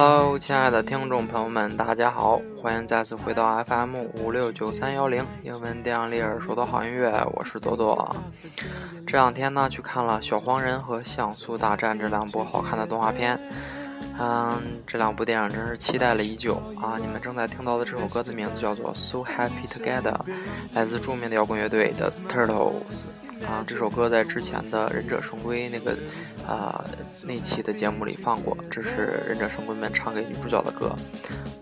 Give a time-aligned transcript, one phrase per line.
[0.00, 8.14] Hello，亲爱的听众朋友们，大家好，欢迎再次回到 FM 五六九三幺零英文电影里耳说的好音乐，我是多多。
[9.04, 13.36] 这两天呢，去看了《小黄人》和《像素大战》这两部好看的动画片。
[14.20, 16.96] 嗯，这两部电影真是期待了已久啊！
[17.00, 20.12] 你们正在听到的这首歌的名字叫做《So Happy Together》，
[20.74, 23.06] 来自著名的摇滚乐队的 Turtles。
[23.46, 25.96] 啊，这首歌在之前的《忍者神龟》那个
[26.48, 26.82] 啊
[27.22, 30.96] 那期的节目里放过，这是忍者神龟们唱给女主角的歌。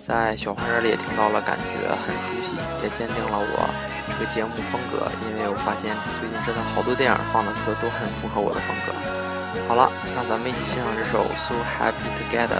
[0.00, 3.68] 在小黄人里也听到了，感觉很熟悉，也坚定了我
[4.08, 5.06] 这个节目风格。
[5.28, 8.92] 因为我发现最近真的好多电影放的歌都很符合我的风格。
[9.68, 12.56] 好了，让咱们一起欣赏这首《So Happy Together》。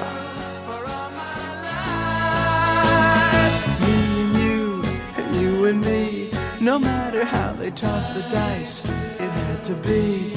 [6.60, 8.84] No matter how they toss the dice,
[9.18, 10.37] it had to be.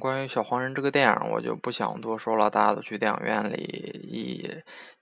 [0.00, 4.50] 关于小黄人这个电影，我就不想多说了，大家都去电影院里一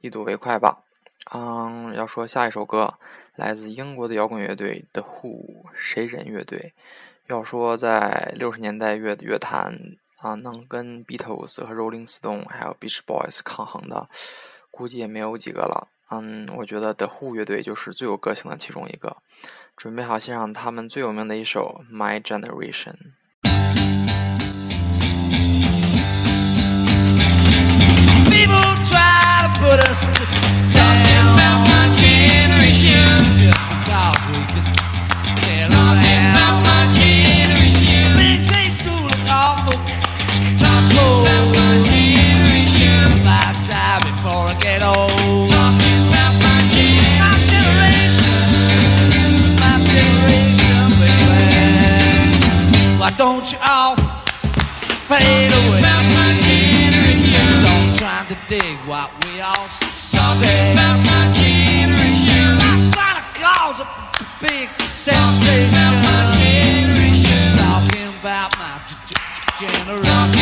[0.00, 0.82] 一睹为快吧。
[1.32, 2.94] 嗯，要说下一首歌，
[3.36, 6.74] 来自英国的摇滚乐队 The Who 谁人乐队。
[7.26, 14.08] 要说在六十年代乐乐坛啊，能跟 Beatles 和 Rolling Stone 还有 Beach Boys 抗衡的，
[14.70, 15.88] 估计也没有几个了。
[16.10, 19.18] 嗯，我觉得 The Who 乐队就是最有个性的其中一个。
[19.76, 22.92] 准备好欣赏他们最有名的一首《My Generation》。
[28.48, 30.00] People try to put us
[30.72, 32.96] talking about my generation.
[33.84, 34.40] Talking
[36.32, 38.08] about my generation.
[40.56, 43.20] Talking about my generation.
[43.20, 45.52] About time before I get old.
[45.52, 46.32] Talking about.
[46.40, 46.56] My
[47.52, 49.60] generation.
[49.60, 52.96] My generation, baby.
[52.96, 53.96] Why don't you all
[55.04, 55.77] fade away?
[58.48, 60.72] Dig what we all say.
[60.72, 62.56] About my generation.
[62.64, 63.86] I'm trying to cause a
[64.40, 65.68] big sensation.
[65.68, 67.58] About my generation.
[67.58, 68.80] Talking about my
[69.60, 70.37] generation.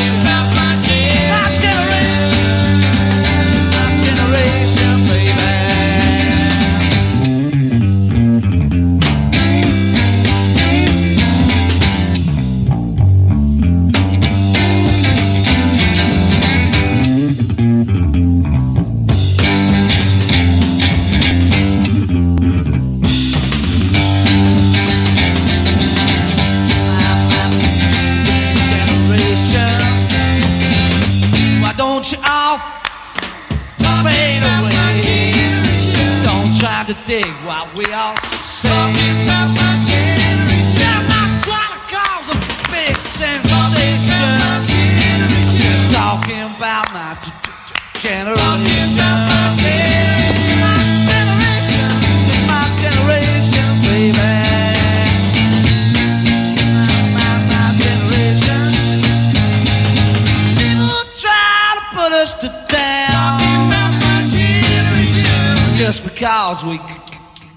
[66.17, 66.81] Because we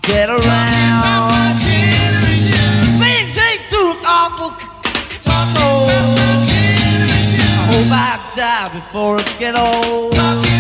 [0.02, 1.60] get around.
[3.00, 4.52] Things ain't too awful.
[5.26, 5.48] I
[7.72, 10.59] hope I die before it get old.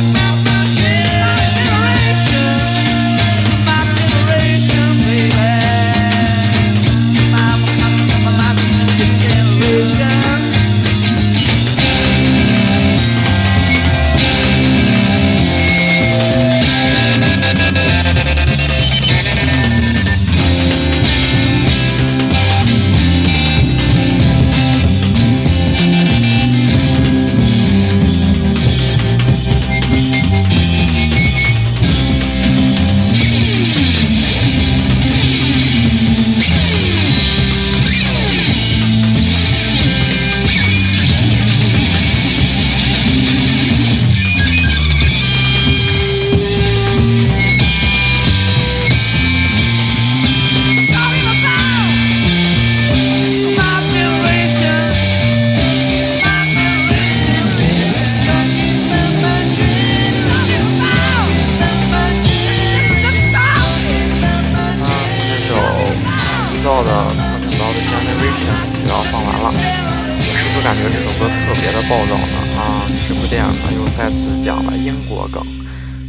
[70.69, 72.37] 感觉这首歌特别的暴躁呢？
[72.55, 75.43] 啊，这部电影呢又再次讲了英国梗，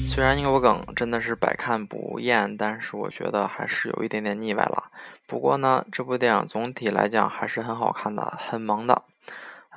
[0.06, 4.84] 虽然英国梗真的是百看不厌，但是我觉得还是有一点点腻歪了。
[5.26, 9.00] 不过呢，这部电影总体来讲还是很好看的，很萌的。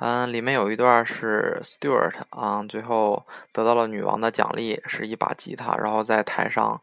[0.00, 6.78] 嗯，里面有一段是 Stewart 啊，最后得到了女王的奖励，是一把吉他，然后在台上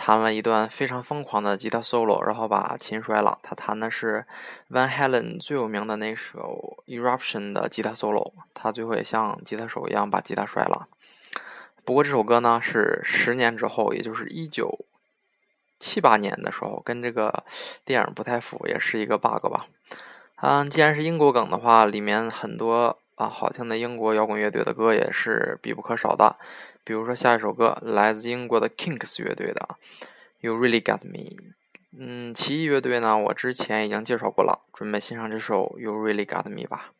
[0.00, 3.40] 弹了一段非常疯狂的吉他 solo，然后把琴摔了。
[3.42, 4.24] 他弹的是
[4.70, 10.86] Van Halen 最有名的那首 Eruption 的吉他 solo，他最后也像吉他手一样把吉他摔了。
[11.84, 14.86] 不过这首歌呢是十年之后，也就是一九
[15.80, 17.42] 七八年的时候，跟这个
[17.84, 19.66] 电影不太符，也是一个 bug 吧。
[20.40, 26.36] 嗯，既然是英国梗的话，里面很多啊好听的英国摇滚乐队的歌也是必不可少的。
[26.88, 29.76] 比如说下一首歌来自英国的 Kinks 乐队的
[30.40, 31.36] ，You Really Got Me。
[31.94, 36.92] 嗯，奇异乐队呢，我之前已经介绍过了，准备欣赏这首 You Really Got Me 吧。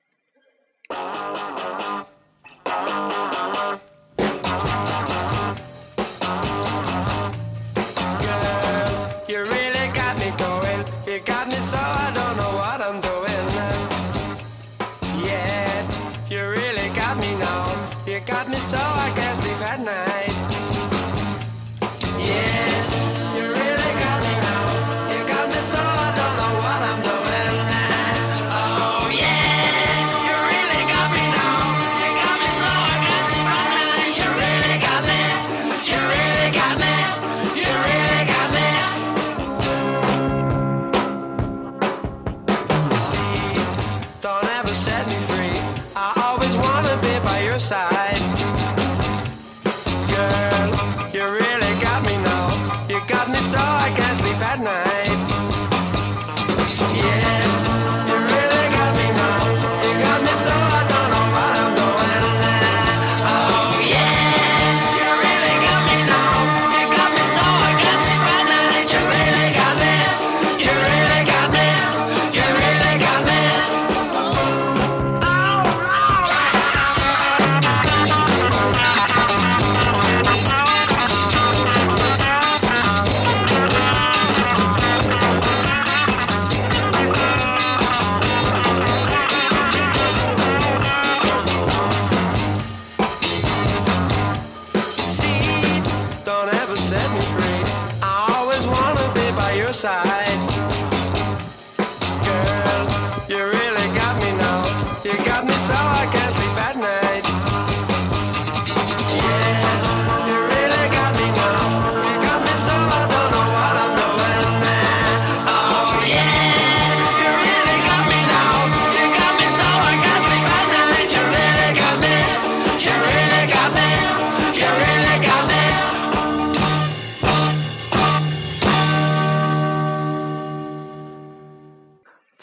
[105.38, 105.97] Got me so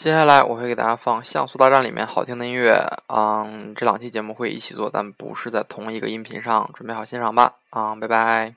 [0.06, 8.54] 接下来我会给大家放《像素大战》里面好听的音乐，嗯，这两期节目会一起做，但不是在同一个音频上，准备好欣赏吧，啊、拜拜。